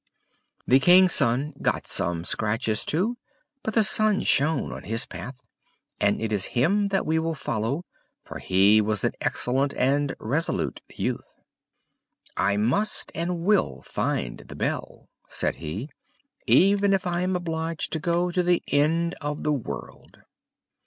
[0.65, 3.17] The King's Son got some scratches too;
[3.61, 5.35] but the sun shone on his path,
[5.99, 7.85] and it is him that we will follow,
[8.23, 11.35] for he was an excellent and resolute youth.
[12.35, 15.91] "I must and will find the bell," said he,
[16.47, 20.17] "even if I am obliged to go to the end of the world."